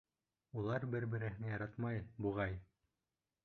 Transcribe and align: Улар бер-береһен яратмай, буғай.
Улар 0.61 0.87
бер-береһен 0.95 1.47
яратмай, 1.51 2.03
буғай. 2.27 2.61